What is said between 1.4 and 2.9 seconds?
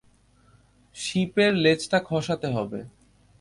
লেজটা খসাতে হবে।